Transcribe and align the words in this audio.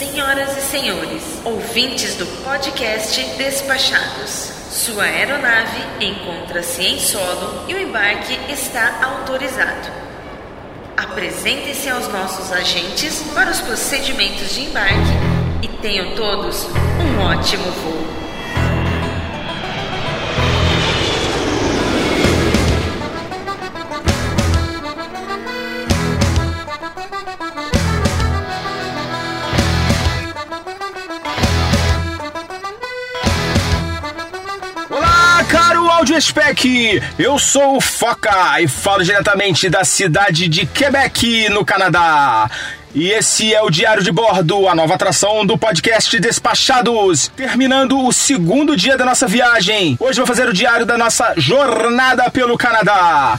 Senhoras 0.00 0.56
e 0.56 0.62
senhores, 0.62 1.22
ouvintes 1.44 2.14
do 2.14 2.24
podcast 2.42 3.22
Despachados, 3.36 4.50
sua 4.70 5.02
aeronave 5.02 5.78
encontra-se 6.00 6.82
em 6.82 6.98
solo 6.98 7.66
e 7.68 7.74
o 7.74 7.78
embarque 7.78 8.32
está 8.50 8.98
autorizado. 9.04 9.90
Apresentem-se 10.96 11.90
aos 11.90 12.08
nossos 12.08 12.50
agentes 12.50 13.22
para 13.34 13.50
os 13.50 13.60
procedimentos 13.60 14.54
de 14.54 14.62
embarque 14.62 15.12
e 15.60 15.68
tenham 15.82 16.14
todos 16.14 16.64
um 16.64 17.20
ótimo 17.20 17.70
voo. 17.70 18.19
Audiespec! 36.20 37.02
Eu 37.18 37.38
sou 37.38 37.78
o 37.78 37.80
Foca 37.80 38.60
e 38.60 38.68
falo 38.68 39.02
diretamente 39.02 39.70
da 39.70 39.84
cidade 39.84 40.48
de 40.48 40.66
Quebec, 40.66 41.48
no 41.48 41.64
Canadá. 41.64 42.50
E 42.94 43.08
esse 43.08 43.54
é 43.54 43.62
o 43.62 43.70
Diário 43.70 44.02
de 44.02 44.12
Bordo, 44.12 44.68
a 44.68 44.74
nova 44.74 44.96
atração 44.96 45.46
do 45.46 45.56
podcast 45.56 46.20
Despachados. 46.20 47.28
Terminando 47.34 47.98
o 48.04 48.12
segundo 48.12 48.76
dia 48.76 48.98
da 48.98 49.06
nossa 49.06 49.26
viagem. 49.26 49.96
Hoje 49.98 50.18
vou 50.18 50.26
fazer 50.26 50.46
o 50.46 50.52
diário 50.52 50.84
da 50.84 50.98
nossa 50.98 51.32
jornada 51.38 52.30
pelo 52.30 52.58
Canadá. 52.58 53.38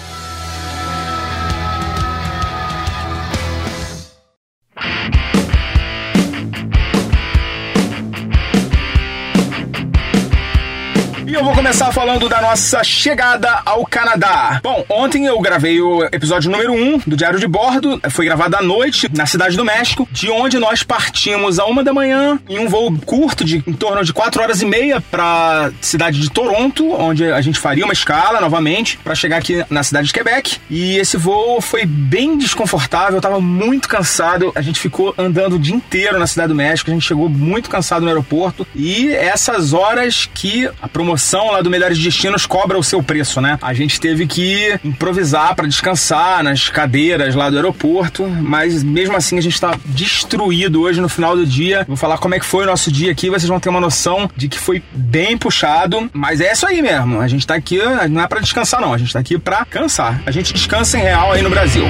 Eu 11.41 11.45
vou 11.45 11.55
começar 11.55 11.91
falando 11.91 12.29
da 12.29 12.39
nossa 12.39 12.83
chegada 12.83 13.63
ao 13.65 13.83
Canadá. 13.83 14.59
Bom, 14.61 14.85
ontem 14.87 15.25
eu 15.25 15.39
gravei 15.39 15.81
o 15.81 16.03
episódio 16.03 16.51
número 16.51 16.71
1 16.71 16.99
do 17.07 17.17
Diário 17.17 17.39
de 17.39 17.47
Bordo. 17.47 17.99
Foi 18.11 18.25
gravado 18.25 18.57
à 18.57 18.61
noite 18.61 19.09
na 19.11 19.25
cidade 19.25 19.57
do 19.57 19.65
México, 19.65 20.07
de 20.11 20.29
onde 20.29 20.59
nós 20.59 20.83
partimos 20.83 21.57
a 21.57 21.65
uma 21.65 21.83
da 21.83 21.91
manhã 21.91 22.39
em 22.47 22.59
um 22.59 22.69
voo 22.69 22.95
curto 23.07 23.43
de 23.43 23.63
em 23.65 23.73
torno 23.73 24.05
de 24.05 24.13
4 24.13 24.39
horas 24.39 24.61
e 24.61 24.65
meia 24.67 25.01
para 25.01 25.71
cidade 25.81 26.19
de 26.19 26.29
Toronto, 26.29 26.93
onde 26.93 27.25
a 27.25 27.41
gente 27.41 27.59
faria 27.59 27.85
uma 27.85 27.93
escala 27.93 28.39
novamente 28.39 28.99
para 28.99 29.15
chegar 29.15 29.37
aqui 29.37 29.65
na 29.67 29.81
cidade 29.81 30.09
de 30.09 30.13
Quebec. 30.13 30.59
E 30.69 30.97
esse 30.97 31.17
voo 31.17 31.59
foi 31.59 31.87
bem 31.87 32.37
desconfortável, 32.37 33.15
eu 33.15 33.21
tava 33.21 33.41
muito 33.41 33.89
cansado. 33.89 34.51
A 34.53 34.61
gente 34.61 34.79
ficou 34.79 35.11
andando 35.17 35.55
o 35.55 35.59
dia 35.59 35.73
inteiro 35.73 36.19
na 36.19 36.27
cidade 36.27 36.49
do 36.49 36.55
México, 36.55 36.91
a 36.91 36.93
gente 36.93 37.07
chegou 37.07 37.27
muito 37.27 37.67
cansado 37.67 38.03
no 38.03 38.09
aeroporto 38.09 38.67
e 38.75 39.11
essas 39.11 39.73
horas 39.73 40.29
que 40.31 40.69
a 40.79 40.87
promoção 40.87 41.30
lá 41.39 41.61
do 41.61 41.69
Melhores 41.69 41.97
Destinos 41.97 42.45
cobra 42.45 42.77
o 42.77 42.83
seu 42.83 43.01
preço, 43.01 43.39
né? 43.39 43.57
A 43.61 43.73
gente 43.73 43.99
teve 43.99 44.27
que 44.27 44.79
improvisar 44.83 45.55
para 45.55 45.67
descansar 45.67 46.43
nas 46.43 46.69
cadeiras 46.69 47.35
lá 47.35 47.49
do 47.49 47.55
aeroporto, 47.55 48.27
mas 48.27 48.83
mesmo 48.83 49.15
assim 49.15 49.37
a 49.37 49.41
gente 49.41 49.59
tá 49.59 49.73
destruído 49.85 50.81
hoje 50.81 50.99
no 50.99 51.09
final 51.09 51.35
do 51.35 51.45
dia. 51.45 51.85
Vou 51.87 51.97
falar 51.97 52.17
como 52.17 52.35
é 52.35 52.39
que 52.39 52.45
foi 52.45 52.63
o 52.63 52.67
nosso 52.67 52.91
dia 52.91 53.11
aqui, 53.11 53.29
vocês 53.29 53.47
vão 53.47 53.59
ter 53.59 53.69
uma 53.69 53.81
noção 53.81 54.29
de 54.35 54.47
que 54.47 54.59
foi 54.59 54.83
bem 54.91 55.37
puxado, 55.37 56.09
mas 56.13 56.41
é 56.41 56.51
isso 56.51 56.65
aí 56.65 56.81
mesmo. 56.81 57.19
A 57.19 57.27
gente 57.27 57.45
tá 57.45 57.55
aqui, 57.55 57.79
não 58.09 58.21
é 58.21 58.27
para 58.27 58.39
descansar 58.39 58.81
não, 58.81 58.93
a 58.93 58.97
gente 58.97 59.13
tá 59.13 59.19
aqui 59.19 59.37
para 59.37 59.65
cansar. 59.65 60.21
A 60.25 60.31
gente 60.31 60.53
descansa 60.53 60.97
em 60.97 61.01
real 61.01 61.31
aí 61.31 61.41
no 61.41 61.49
Brasil. 61.49 61.85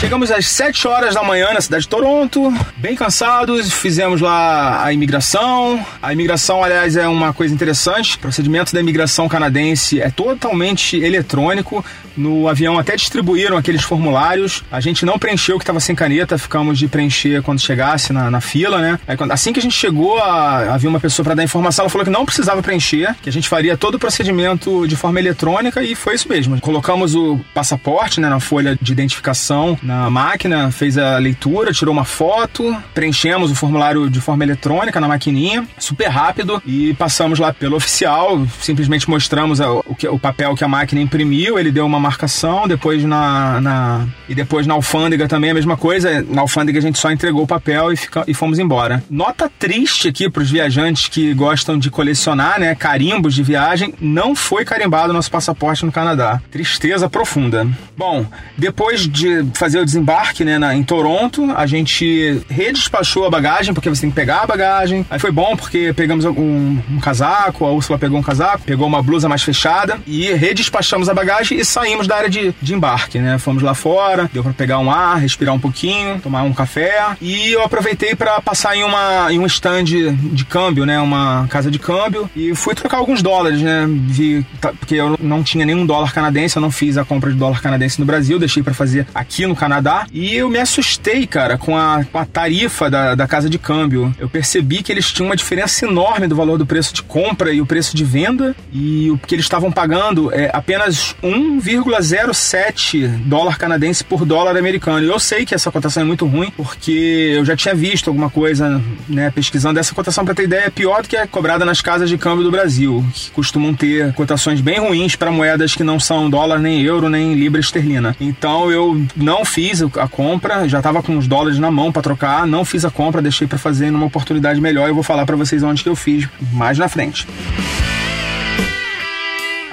Chegamos 0.00 0.30
às 0.30 0.46
7 0.46 0.88
horas 0.88 1.14
da 1.14 1.22
manhã 1.22 1.52
na 1.52 1.60
cidade 1.60 1.82
de 1.82 1.88
Toronto, 1.88 2.50
bem 2.78 2.96
cansados, 2.96 3.70
fizemos 3.70 4.22
lá 4.22 4.82
a 4.82 4.90
imigração. 4.94 5.84
A 6.00 6.10
imigração, 6.10 6.64
aliás, 6.64 6.96
é 6.96 7.06
uma 7.06 7.34
coisa 7.34 7.52
interessante. 7.52 8.16
O 8.16 8.18
procedimento 8.18 8.72
da 8.72 8.80
imigração 8.80 9.28
canadense 9.28 10.00
é 10.00 10.08
totalmente 10.08 10.96
eletrônico. 10.96 11.84
No 12.16 12.48
avião 12.48 12.78
até 12.78 12.96
distribuíram 12.96 13.58
aqueles 13.58 13.82
formulários. 13.82 14.64
A 14.72 14.80
gente 14.80 15.04
não 15.04 15.18
preencheu 15.18 15.58
que 15.58 15.64
estava 15.64 15.78
sem 15.80 15.94
caneta, 15.94 16.38
ficamos 16.38 16.78
de 16.78 16.88
preencher 16.88 17.42
quando 17.42 17.60
chegasse 17.60 18.10
na, 18.10 18.30
na 18.30 18.40
fila, 18.40 18.78
né? 18.78 18.98
Aí, 19.06 19.16
assim 19.30 19.52
que 19.52 19.60
a 19.60 19.62
gente 19.62 19.76
chegou, 19.76 20.18
a, 20.18 20.74
havia 20.74 20.88
uma 20.88 20.98
pessoa 20.98 21.24
para 21.24 21.34
dar 21.34 21.44
informação, 21.44 21.84
ela 21.84 21.90
falou 21.90 22.06
que 22.06 22.10
não 22.10 22.24
precisava 22.24 22.62
preencher, 22.62 23.14
que 23.22 23.28
a 23.28 23.32
gente 23.32 23.48
faria 23.48 23.76
todo 23.76 23.96
o 23.96 23.98
procedimento 23.98 24.88
de 24.88 24.96
forma 24.96 25.20
eletrônica 25.20 25.82
e 25.82 25.94
foi 25.94 26.14
isso 26.14 26.28
mesmo. 26.28 26.58
Colocamos 26.60 27.14
o 27.14 27.38
passaporte 27.52 28.18
né, 28.18 28.30
na 28.30 28.40
folha 28.40 28.78
de 28.80 28.92
identificação 28.92 29.78
na 29.90 30.08
máquina, 30.08 30.70
fez 30.70 30.96
a 30.96 31.18
leitura, 31.18 31.72
tirou 31.72 31.92
uma 31.92 32.04
foto, 32.04 32.76
preenchemos 32.94 33.50
o 33.50 33.54
formulário 33.54 34.08
de 34.08 34.20
forma 34.20 34.44
eletrônica 34.44 35.00
na 35.00 35.08
maquininha, 35.08 35.66
super 35.78 36.08
rápido, 36.08 36.62
e 36.64 36.94
passamos 36.94 37.38
lá 37.38 37.52
pelo 37.52 37.76
oficial, 37.76 38.46
simplesmente 38.60 39.10
mostramos 39.10 39.60
a, 39.60 39.72
o, 39.72 39.94
que, 39.96 40.06
o 40.06 40.18
papel 40.18 40.54
que 40.54 40.62
a 40.62 40.68
máquina 40.68 41.00
imprimiu, 41.00 41.58
ele 41.58 41.72
deu 41.72 41.84
uma 41.84 41.98
marcação, 41.98 42.68
depois 42.68 43.02
na, 43.04 43.60
na 43.60 44.06
e 44.28 44.34
depois 44.34 44.66
na 44.66 44.74
alfândega 44.74 45.26
também 45.26 45.50
a 45.50 45.54
mesma 45.54 45.76
coisa, 45.76 46.24
na 46.28 46.42
alfândega 46.42 46.78
a 46.78 46.82
gente 46.82 46.98
só 46.98 47.10
entregou 47.10 47.42
o 47.42 47.46
papel 47.46 47.92
e, 47.92 47.96
fica, 47.96 48.22
e 48.28 48.32
fomos 48.32 48.58
embora. 48.58 49.02
Nota 49.10 49.50
triste 49.58 50.06
aqui 50.06 50.30
para 50.30 50.42
os 50.42 50.50
viajantes 50.50 51.08
que 51.08 51.34
gostam 51.34 51.76
de 51.78 51.90
colecionar, 51.90 52.60
né, 52.60 52.74
carimbos 52.76 53.34
de 53.34 53.42
viagem, 53.42 53.92
não 54.00 54.36
foi 54.36 54.64
carimbado 54.64 55.12
nosso 55.12 55.30
passaporte 55.30 55.84
no 55.84 55.90
Canadá. 55.90 56.40
Tristeza 56.50 57.10
profunda. 57.10 57.66
Bom, 57.96 58.24
depois 58.56 59.08
de 59.08 59.44
fazer 59.54 59.79
o 59.80 59.84
desembarque, 59.84 60.44
né, 60.44 60.58
na, 60.58 60.74
em 60.74 60.82
Toronto, 60.82 61.50
a 61.56 61.66
gente 61.66 62.40
redespachou 62.48 63.26
a 63.26 63.30
bagagem, 63.30 63.74
porque 63.74 63.88
você 63.88 64.02
tem 64.02 64.10
que 64.10 64.16
pegar 64.16 64.42
a 64.42 64.46
bagagem. 64.46 65.04
Aí 65.10 65.18
foi 65.18 65.30
bom 65.30 65.56
porque 65.56 65.92
pegamos 65.92 66.24
um, 66.24 66.78
um 66.90 67.00
casaco, 67.00 67.64
a 67.64 67.72
Úrsula 67.72 67.98
pegou 67.98 68.18
um 68.18 68.22
casaco, 68.22 68.62
pegou 68.64 68.86
uma 68.86 69.02
blusa 69.02 69.28
mais 69.28 69.42
fechada 69.42 69.98
e 70.06 70.32
redespachamos 70.32 71.08
a 71.08 71.14
bagagem 71.14 71.58
e 71.58 71.64
saímos 71.64 72.06
da 72.06 72.16
área 72.16 72.30
de, 72.30 72.54
de 72.60 72.74
embarque, 72.74 73.18
né? 73.18 73.38
Fomos 73.38 73.62
lá 73.62 73.74
fora, 73.74 74.30
deu 74.32 74.42
para 74.42 74.52
pegar 74.52 74.78
um 74.78 74.90
ar, 74.90 75.18
respirar 75.18 75.54
um 75.54 75.60
pouquinho, 75.60 76.20
tomar 76.20 76.42
um 76.42 76.52
café 76.52 77.16
e 77.20 77.52
eu 77.52 77.64
aproveitei 77.64 78.14
para 78.14 78.40
passar 78.40 78.76
em 78.76 78.82
uma 78.82 79.32
em 79.32 79.38
um 79.38 79.46
stand 79.46 79.84
de 79.84 80.44
câmbio, 80.44 80.84
né? 80.84 81.00
Uma 81.00 81.46
casa 81.48 81.70
de 81.70 81.78
câmbio 81.78 82.28
e 82.34 82.54
fui 82.54 82.74
trocar 82.74 82.98
alguns 82.98 83.22
dólares, 83.22 83.60
né? 83.60 83.86
Vi, 83.88 84.44
tá, 84.60 84.72
porque 84.72 84.94
eu 84.94 85.16
não 85.20 85.42
tinha 85.42 85.64
nenhum 85.64 85.86
dólar 85.86 86.12
canadense, 86.12 86.56
eu 86.56 86.62
não 86.62 86.70
fiz 86.70 86.96
a 86.96 87.04
compra 87.04 87.30
de 87.30 87.36
dólar 87.36 87.60
canadense 87.60 87.98
no 87.98 88.06
Brasil, 88.06 88.38
deixei 88.38 88.62
para 88.62 88.74
fazer 88.74 89.06
aqui 89.14 89.46
no 89.46 89.56
Canadá 89.56 89.69
e 90.12 90.34
eu 90.34 90.48
me 90.48 90.58
assustei, 90.58 91.26
cara, 91.26 91.56
com 91.56 91.76
a, 91.76 92.04
com 92.04 92.18
a 92.18 92.24
tarifa 92.24 92.90
da, 92.90 93.14
da 93.14 93.26
casa 93.26 93.48
de 93.48 93.58
câmbio. 93.58 94.14
Eu 94.18 94.28
percebi 94.28 94.82
que 94.82 94.90
eles 94.90 95.12
tinham 95.12 95.28
uma 95.28 95.36
diferença 95.36 95.86
enorme 95.86 96.26
do 96.26 96.34
valor 96.34 96.58
do 96.58 96.66
preço 96.66 96.92
de 96.94 97.02
compra 97.02 97.52
e 97.52 97.60
o 97.60 97.66
preço 97.66 97.96
de 97.96 98.04
venda 98.04 98.54
e 98.72 99.10
o 99.10 99.18
que 99.18 99.34
eles 99.34 99.44
estavam 99.44 99.70
pagando 99.70 100.32
é 100.32 100.50
apenas 100.52 101.14
1,07 101.22 103.06
dólar 103.24 103.58
canadense 103.58 104.02
por 104.02 104.24
dólar 104.24 104.56
americano. 104.56 105.04
E 105.04 105.08
eu 105.08 105.18
sei 105.18 105.44
que 105.46 105.54
essa 105.54 105.70
cotação 105.70 106.02
é 106.02 106.06
muito 106.06 106.26
ruim 106.26 106.52
porque 106.56 107.34
eu 107.36 107.44
já 107.44 107.56
tinha 107.56 107.74
visto 107.74 108.08
alguma 108.08 108.30
coisa, 108.30 108.82
né, 109.08 109.30
pesquisando 109.30 109.78
essa 109.78 109.94
cotação 109.94 110.24
para 110.24 110.34
ter 110.34 110.44
ideia 110.44 110.64
é 110.66 110.70
pior 110.70 111.02
do 111.02 111.08
que 111.08 111.16
a 111.16 111.26
cobrada 111.26 111.64
nas 111.64 111.80
casas 111.80 112.08
de 112.08 112.18
câmbio 112.18 112.44
do 112.44 112.50
Brasil, 112.50 113.04
que 113.12 113.30
costumam 113.30 113.74
ter 113.74 114.12
cotações 114.14 114.60
bem 114.60 114.78
ruins 114.78 115.16
para 115.16 115.30
moedas 115.30 115.74
que 115.74 115.84
não 115.84 115.98
são 115.98 116.28
dólar, 116.28 116.58
nem 116.58 116.82
euro, 116.82 117.08
nem 117.08 117.34
libra 117.34 117.60
esterlina. 117.60 118.16
Então 118.20 118.70
eu 118.70 119.00
não 119.16 119.44
fiz 119.44 119.59
a 120.00 120.08
compra, 120.08 120.68
já 120.68 120.78
estava 120.78 121.02
com 121.02 121.16
os 121.16 121.26
dólares 121.26 121.58
na 121.58 121.70
mão 121.70 121.92
para 121.92 122.02
trocar, 122.02 122.46
não 122.46 122.64
fiz 122.64 122.84
a 122.84 122.90
compra, 122.90 123.20
deixei 123.20 123.46
para 123.46 123.58
fazer 123.58 123.90
numa 123.90 124.06
oportunidade 124.06 124.60
melhor. 124.60 124.88
Eu 124.88 124.94
vou 124.94 125.02
falar 125.02 125.26
para 125.26 125.36
vocês 125.36 125.62
onde 125.62 125.82
que 125.82 125.88
eu 125.88 125.96
fiz 125.96 126.28
mais 126.52 126.78
na 126.78 126.88
frente. 126.88 127.26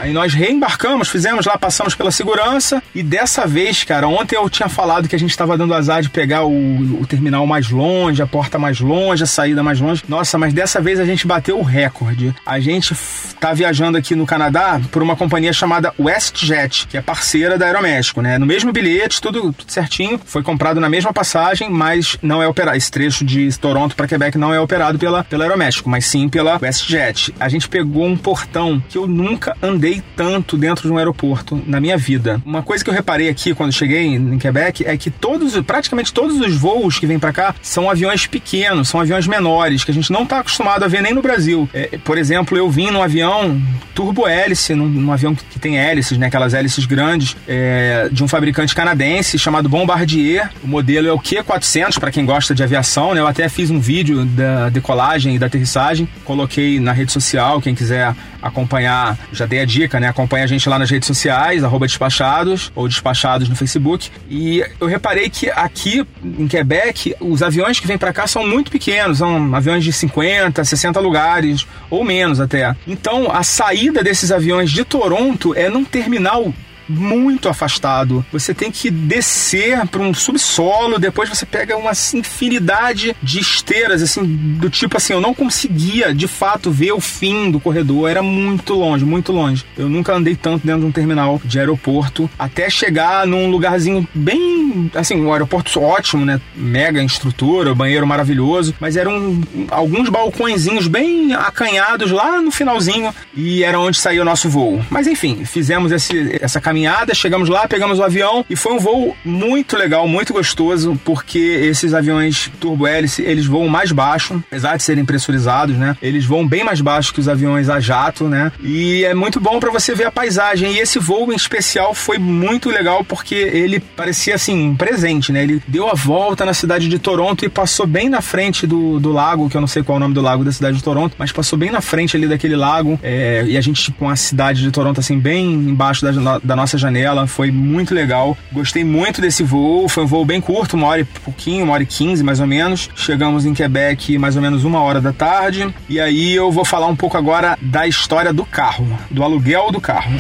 Aí 0.07 0.13
nós 0.13 0.34
reembarcamos, 0.34 1.09
fizemos 1.09 1.45
lá, 1.45 1.57
passamos 1.57 1.94
pela 1.94 2.12
segurança 2.12 2.81
e 2.95 3.03
dessa 3.03 3.45
vez, 3.45 3.84
cara, 3.84 4.08
ontem 4.08 4.37
eu 4.37 4.49
tinha 4.49 4.70
falado 4.70 5.05
que 5.05 5.14
a 5.17 5.20
gente 5.20 5.31
estava 5.31 5.58
dando 5.58 5.73
azar 5.73 6.02
de 6.02 6.09
pegar 6.09 6.46
o, 6.46 7.02
o, 7.02 7.05
terminal 7.05 7.46
mais 7.46 7.70
longe, 7.70 8.22
a 8.22 8.26
porta 8.26 8.58
mais 8.58 8.79
longe, 8.79 9.23
a 9.23 9.26
saída 9.26 9.61
mais 9.61 9.81
longe. 9.81 10.05
Nossa, 10.08 10.37
mas 10.37 10.53
dessa 10.53 10.79
vez 10.79 10.97
a 10.97 11.05
gente 11.05 11.28
bateu 11.28 11.59
o 11.59 11.61
recorde. 11.61 12.34
A 12.46 12.58
gente 12.58 12.96
tá 13.37 13.52
viajando 13.52 13.97
aqui 13.97 14.16
no 14.16 14.26
Canadá 14.26 14.79
por 14.93 15.03
uma 15.03 15.14
companhia 15.14 15.52
chamada 15.52 15.93
WestJet, 15.99 16.87
que 16.87 16.97
é 16.97 17.02
parceira 17.02 17.58
da 17.58 17.66
Aeroméxico, 17.66 18.22
né? 18.22 18.37
No 18.37 18.46
mesmo 18.46 18.72
bilhete, 18.72 19.20
tudo, 19.20 19.52
tudo 19.52 19.70
certinho, 19.70 20.17
foi 20.23 20.41
comprado 20.41 20.79
na 20.79 20.87
mesma 20.87 21.11
passagem, 21.11 21.70
mas 21.70 22.17
não 22.22 22.41
é 22.41 22.47
operado. 22.47 22.78
Esse 22.78 22.90
trecho 22.90 23.26
de 23.26 23.49
Toronto 23.59 23.93
para 23.93 24.08
Quebec 24.08 24.37
não 24.37 24.53
é 24.53 24.59
operado 24.61 24.97
pela, 24.97 25.26
pela 25.26 25.43
Aeroméxico, 25.43 25.90
mas 25.90 26.05
sim 26.05 26.29
pela 26.29 26.58
WestJet. 26.61 27.35
A 27.37 27.49
gente 27.49 27.67
pegou 27.67 28.05
um 28.05 28.16
portão 28.16 28.81
que 28.87 28.97
eu 28.97 29.05
nunca 29.05 29.53
andei 29.61 29.97
tanto 30.16 30.58
dentro 30.58 30.88
de 30.88 30.94
um 30.94 30.97
aeroporto 30.97 31.61
na 31.66 31.79
minha 31.79 31.97
vida. 31.97 32.41
Uma 32.46 32.61
coisa 32.61 32.84
que 32.84 32.90
eu 32.90 32.94
reparei 32.94 33.29
aqui 33.29 33.53
quando 33.53 33.72
cheguei 33.72 34.05
em 34.05 34.38
Quebec 34.38 34.85
é 34.85 34.97
que 34.97 35.09
todos, 35.09 35.59
praticamente 35.61 36.14
todos 36.14 36.40
os 36.40 36.55
voos 36.55 36.99
que 36.99 37.05
vêm 37.05 37.20
para 37.20 37.34
cá 37.34 37.55
são 37.61 37.90
aviões 37.90 38.28
pequenos, 38.28 38.90
são 38.90 38.99
aviões 38.99 39.28
menores, 39.28 39.84
que 39.84 39.91
a 39.91 39.94
gente 39.94 40.11
não 40.11 40.23
está 40.23 40.40
acostumado 40.40 40.84
a 40.84 40.88
ver 40.88 41.02
nem 41.02 41.14
no 41.14 41.22
Brasil. 41.22 41.70
É, 41.73 41.97
por 42.03 42.17
exemplo, 42.17 42.58
eu 42.58 42.70
vim 42.70 42.91
num 42.91 43.02
avião 43.02 43.61
turbo-hélice, 43.94 44.76
num, 44.76 44.88
num, 44.88 45.11
avião 45.11 45.34
que, 45.34 45.44
que, 45.44 45.59
tem 45.59 45.79
hélices, 45.79 46.17
né, 46.17 46.28
aquelas 46.28 46.53
hélices 46.53 46.85
grandes, 46.85 47.35
é, 47.47 48.09
de 48.11 48.23
um 48.23 48.28
fabricante 48.28 48.76
canadense 48.76 49.40
chamado 49.40 49.67
Bombardier. 49.67 50.50
O 50.64 50.67
modelo 50.67 51.08
é 51.08 51.11
o 51.11 51.20
Q400, 51.20 52.00
para 52.00 52.11
quem 52.11 52.26
gosta 52.26 52.53
de 52.53 52.64
aviação, 52.64 53.14
né? 53.14 53.22
Eu 53.22 53.28
até 53.28 53.50
fiz 53.50 53.72
um 53.72 53.79
vídeo 53.79 54.23
da 54.26 54.70
decolagem 54.70 55.35
e 55.35 55.40
da 55.40 55.47
aterrissagem, 55.47 56.08
coloquei 56.23 56.79
na 56.79 56.91
rede 56.91 57.11
social, 57.11 57.61
quem 57.61 57.73
quiser 57.73 58.14
acompanhar, 58.41 59.17
já 59.32 59.46
dei 59.46 59.61
a 59.61 59.66
dica, 59.66 59.77
né? 60.00 60.08
Acompanha 60.08 60.44
a 60.44 60.47
gente 60.47 60.68
lá 60.68 60.79
nas 60.79 60.90
redes 60.90 61.08
sociais, 61.08 61.64
despachados 61.85 62.72
ou 62.76 62.88
despachados 62.88 63.47
no 63.47 63.56
Facebook. 63.56 64.09
E 64.29 64.64
eu 64.79 64.88
reparei 64.88 65.29
que 65.29 65.50
aqui 65.52 66.06
em 66.24 66.47
Quebec, 66.47 67.16
os 67.20 67.44
aviões 67.44 67.79
que 67.79 67.88
vêm 67.88 67.97
para 67.97 68.12
cá 68.14 68.26
são 68.28 68.46
muito 68.46 68.72
pequenos, 68.72 69.20
são 69.20 69.53
aviões 69.53 69.84
de 69.84 69.94
50, 69.94 70.64
60 70.64 71.00
lugares 71.00 71.68
ou 71.90 72.03
menos 72.03 72.40
até. 72.40 72.76
Então, 72.88 73.32
a 73.32 73.44
saída 73.44 74.03
desses 74.03 74.32
aviões 74.32 74.72
de 74.72 74.84
Toronto 74.84 75.53
é 75.56 75.70
num 75.70 75.84
terminal 75.84 76.53
muito 76.87 77.49
afastado. 77.49 78.25
Você 78.31 78.53
tem 78.53 78.72
que 78.72 78.89
descer 78.89 79.85
para 79.87 80.01
um 80.01 80.13
subsolo, 80.13 80.99
depois 80.99 81.29
você 81.29 81.45
pega 81.45 81.75
uma 81.78 81.91
infinidade 82.13 83.16
de 83.22 83.39
esteiras, 83.39 84.01
assim, 84.01 84.23
do 84.23 84.69
tipo 84.69 84.97
assim, 84.97 85.13
eu 85.13 85.22
não 85.22 85.34
conseguia 85.34 86.13
de 86.13 86.28
fato 86.28 86.72
ver 86.72 86.91
o 86.91 86.99
fim 86.99 87.51
do 87.51 87.59
corredor, 87.59 88.09
era 88.09 88.23
muito 88.23 88.73
longe, 88.73 89.05
muito 89.05 89.31
longe. 89.31 89.66
Eu 89.78 89.89
nunca 89.89 90.13
andei 90.13 90.35
tanto 90.35 90.66
dentro 90.66 90.81
de 90.81 90.87
um 90.87 90.91
terminal 90.91 91.41
de 91.43 91.59
aeroporto, 91.59 92.29
até 92.37 92.69
chegar 92.69 93.28
num 93.28 93.49
lugarzinho 93.49 94.07
bem, 94.13 94.90
assim, 94.95 95.16
um 95.16 95.31
aeroporto 95.31 95.81
ótimo, 95.81 96.25
né? 96.25 96.40
Mega 96.55 97.03
estrutura, 97.03 97.75
banheiro 97.75 98.05
maravilhoso, 98.05 98.73
mas 98.79 98.95
eram 98.95 99.41
alguns 99.69 100.09
balcõezinhos 100.09 100.87
bem 100.87 101.33
acanhados 101.33 102.11
lá 102.11 102.41
no 102.41 102.51
finalzinho 102.51 103.13
e 103.35 103.63
era 103.63 103.79
onde 103.79 103.97
saía 103.97 104.22
o 104.22 104.25
nosso 104.25 104.49
voo. 104.49 104.81
Mas 104.90 105.07
enfim, 105.07 105.45
fizemos 105.45 105.91
esse, 105.91 106.37
essa 106.41 106.59
caminhada 106.59 106.77
caminhada, 106.78 107.14
chegamos 107.16 107.50
lá, 107.50 107.68
pegamos 107.68 107.97
o 107.97 108.03
avião 108.03 108.46
e 108.47 108.56
foi 108.56 108.74
um 108.74 108.79
voo 108.79 109.18
muito 109.26 109.76
legal, 109.76 110.08
muito 110.08 110.32
gostoso, 110.32 111.00
porque 111.03 111.40
esses 111.40 111.94
aviões 111.94 112.52
turbo-hélice, 112.59 113.24
eles 113.24 113.47
voam 113.47 113.68
mais 113.68 113.91
baixo, 113.91 114.41
apesar 114.47 114.78
de 114.78 114.84
serem 114.84 115.03
pressurizados, 115.03 115.76
né? 115.76 115.97
Eles 116.02 116.26
voam 116.26 116.47
bem 116.47 116.64
mais 116.64 116.79
baixo 116.79 117.12
que 117.14 117.20
os 117.20 117.28
aviões 117.28 117.68
a 117.68 117.79
jato, 117.79 118.26
né? 118.26 118.52
E 118.62 119.03
é 119.06 119.16
muito 119.16 119.40
bom 119.40 119.59
para 119.59 119.72
você 119.72 119.96
ver 119.96 120.06
a 120.06 120.12
paisagem. 120.12 120.74
E 120.74 120.79
esse 120.79 121.00
voo 121.00 121.32
em 121.32 121.35
especial 121.35 121.96
foi 121.96 122.20
muito 122.20 122.70
legal 122.70 123.03
porque 123.03 123.35
ele 123.35 123.79
parecia 123.79 124.35
assim, 124.35 124.70
um 124.70 124.76
presente, 124.76 125.32
né? 125.32 125.41
Ele 125.41 125.62
deu 125.68 125.90
a 125.90 125.94
volta 125.94 126.46
na 126.46 126.53
cidade 126.53 126.88
de 126.88 127.00
Toronto 127.00 127.44
e 127.44 127.50
passou 127.50 127.88
bem 127.88 128.08
na 128.08 128.22
frente 128.22 128.68
do, 128.68 129.00
do 129.00 129.12
lago, 129.12 129.50
que 129.50 129.58
eu 129.58 129.62
não 129.62 129.68
sei 129.68 129.82
qual 129.82 129.96
é 129.96 129.97
o 129.97 130.00
nome 130.02 130.14
do 130.14 130.22
lago 130.22 130.44
da 130.44 130.52
cidade 130.52 130.78
de 130.78 130.84
Toronto, 130.84 131.16
mas 131.18 131.32
passou 131.32 131.58
bem 131.58 131.72
na 131.72 131.82
frente 131.82 132.16
ali 132.16 132.28
daquele 132.28 132.56
lago. 132.56 133.00
É, 133.02 133.44
e 133.47 133.58
a 133.58 133.62
gente 133.62 133.91
com 133.94 134.09
a 134.09 134.16
cidade 134.16 134.62
de 134.62 134.70
Toronto 134.70 135.00
assim, 135.00 135.18
bem 135.18 135.53
embaixo 135.53 136.06
da, 136.06 136.40
da 136.44 136.56
nossa 136.56 136.66
nossa 136.67 136.78
janela, 136.78 137.25
foi 137.25 137.49
muito 137.49 137.93
legal. 137.93 138.37
Gostei 138.52 138.84
muito 138.84 139.22
desse 139.22 139.41
voo, 139.41 139.87
foi 139.87 140.03
um 140.03 140.08
voo 140.08 140.25
bem 140.25 140.41
curto, 140.41 140.75
uma 140.75 140.87
hora 140.87 140.99
e 140.99 141.05
pouquinho, 141.05 141.64
uma 141.64 141.73
hora 141.73 141.84
e 141.84 141.85
quinze 141.85 142.22
mais 142.22 142.41
ou 142.41 142.46
menos. 142.46 142.90
Chegamos 142.93 143.46
em 143.46 143.53
Quebec 143.53 144.17
mais 144.17 144.35
ou 144.35 144.41
menos 144.41 144.66
uma 144.66 144.81
hora 144.81 144.99
da 144.99 145.14
tarde. 145.14 145.73
E 145.87 145.97
aí 145.97 146.35
eu 146.35 146.52
vou 146.52 146.66
falar 146.66 146.87
um 146.87 146.96
pouco 146.96 147.17
agora 147.17 147.58
da 147.61 147.87
história 147.87 148.34
do 148.34 148.43
carro, 148.43 148.85
do 149.09 149.23
aluguel 149.23 149.72
do 149.72 149.79
carro. 149.79 150.11